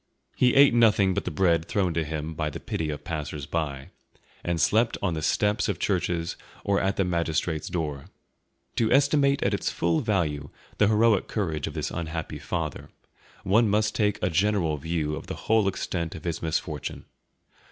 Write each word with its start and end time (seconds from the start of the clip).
He 0.35 0.55
ate 0.55 0.73
nothing 0.73 1.13
but 1.13 1.25
the 1.25 1.29
bread 1.29 1.67
thrown 1.67 1.93
to 1.93 2.03
him 2.03 2.33
by 2.33 2.49
the 2.49 2.59
pity 2.59 2.89
of 2.89 3.03
passers 3.03 3.45
by, 3.45 3.89
and 4.43 4.59
slept 4.59 4.97
on 4.99 5.13
the 5.13 5.21
steps 5.21 5.69
of 5.69 5.77
churches 5.77 6.37
or 6.63 6.81
at 6.81 6.95
the 6.95 7.05
magistrates' 7.05 7.67
door. 7.69 8.05
To 8.77 8.91
estimate 8.91 9.43
at 9.43 9.53
its 9.53 9.69
full 9.69 9.99
value 9.99 10.49
the 10.79 10.87
heroic 10.87 11.27
courage 11.27 11.67
of 11.67 11.75
this 11.75 11.91
unhappy 11.91 12.39
father, 12.39 12.89
one 13.43 13.69
must 13.69 13.93
take 13.93 14.17
a 14.23 14.31
general 14.31 14.77
view 14.77 15.15
of 15.15 15.27
the 15.27 15.35
whole 15.45 15.67
extent 15.67 16.15
of 16.15 16.23
his 16.23 16.41
misfortune. 16.41 17.05